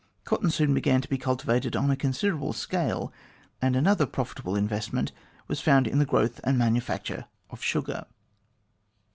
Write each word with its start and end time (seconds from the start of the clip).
Cotton 0.23 0.49
soon 0.49 0.73
began 0.73 0.99
to 1.01 1.07
be 1.07 1.19
cultivated 1.19 1.75
on 1.75 1.91
a 1.91 1.95
considerable 1.95 2.53
scale, 2.53 3.13
and 3.61 3.75
another 3.75 4.07
profitable 4.07 4.55
investment 4.55 5.11
was 5.47 5.61
found 5.61 5.85
in 5.85 5.99
the 5.99 6.07
growth 6.07 6.39
and 6.43 6.57
manu 6.57 6.81
facture 6.81 7.25
of 7.51 7.61
sugar. 7.63 8.05